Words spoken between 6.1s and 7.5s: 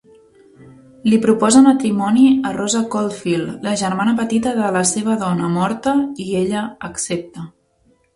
i ella accepta.